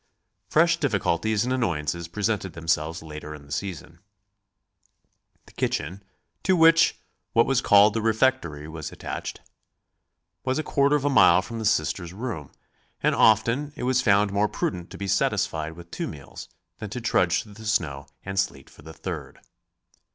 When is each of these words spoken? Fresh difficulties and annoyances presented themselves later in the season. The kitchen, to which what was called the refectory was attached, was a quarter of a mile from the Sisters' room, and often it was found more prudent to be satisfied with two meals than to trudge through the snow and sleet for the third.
Fresh 0.49 0.77
difficulties 0.77 1.43
and 1.43 1.53
annoyances 1.53 2.07
presented 2.07 2.53
themselves 2.53 3.03
later 3.03 3.35
in 3.35 3.45
the 3.45 3.51
season. 3.51 3.99
The 5.45 5.51
kitchen, 5.51 6.01
to 6.41 6.55
which 6.55 6.99
what 7.33 7.45
was 7.45 7.61
called 7.61 7.93
the 7.93 8.01
refectory 8.01 8.67
was 8.67 8.91
attached, 8.91 9.41
was 10.43 10.57
a 10.57 10.63
quarter 10.63 10.95
of 10.95 11.05
a 11.05 11.09
mile 11.11 11.43
from 11.43 11.59
the 11.59 11.65
Sisters' 11.65 12.13
room, 12.13 12.51
and 13.03 13.13
often 13.13 13.73
it 13.75 13.83
was 13.83 14.01
found 14.01 14.33
more 14.33 14.49
prudent 14.49 14.89
to 14.89 14.97
be 14.97 15.07
satisfied 15.07 15.73
with 15.73 15.91
two 15.91 16.07
meals 16.07 16.49
than 16.79 16.89
to 16.89 16.99
trudge 16.99 17.43
through 17.43 17.53
the 17.53 17.65
snow 17.67 18.07
and 18.25 18.39
sleet 18.39 18.71
for 18.71 18.81
the 18.81 18.93
third. 18.93 19.37